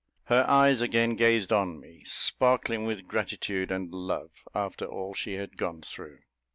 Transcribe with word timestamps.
Her 0.23 0.43
eyes 0.49 0.81
again 0.81 1.15
gazed 1.15 1.53
on 1.53 1.79
me, 1.79 2.01
sparkling 2.05 2.85
with 2.87 3.07
gratitude 3.07 3.69
and 3.71 3.93
love, 3.93 4.31
after 4.55 4.85
all 4.87 5.13
she 5.13 5.35
had 5.35 5.57
gone 5.57 5.83
through. 5.83 6.21